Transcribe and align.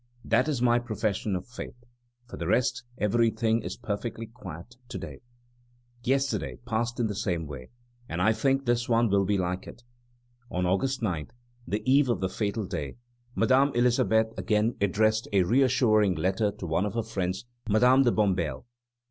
That 0.25 0.47
is 0.47 0.63
my 0.63 0.79
profession 0.79 1.35
of 1.35 1.45
faith. 1.47 1.75
For 2.25 2.35
the 2.35 2.47
rest, 2.47 2.83
everything 2.97 3.61
is 3.61 3.77
perfectly 3.77 4.25
quiet 4.25 4.75
to 4.89 4.97
day. 4.97 5.19
Yesterday 6.03 6.57
passed 6.65 6.99
in 6.99 7.05
the 7.05 7.13
same 7.13 7.45
way, 7.45 7.69
and 8.09 8.19
I 8.19 8.33
think 8.33 8.65
this 8.65 8.89
one 8.89 9.09
will 9.11 9.25
be 9.25 9.37
like 9.37 9.67
it." 9.67 9.83
On 10.49 10.65
August 10.65 11.03
9, 11.03 11.27
the 11.67 11.83
eve 11.85 12.09
of 12.09 12.19
the 12.19 12.29
fatal 12.29 12.65
day, 12.65 12.95
Madame 13.35 13.71
Elisabeth 13.75 14.33
again 14.39 14.75
addressed 14.81 15.27
a 15.33 15.43
reassuring 15.43 16.15
letter 16.15 16.51
to 16.53 16.65
one 16.65 16.87
of 16.87 16.95
her 16.95 17.03
friends, 17.03 17.45
Madame 17.69 18.01
de 18.01 18.11
Bombelles. 18.11 18.63